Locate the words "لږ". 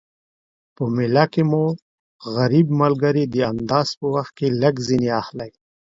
4.61-4.75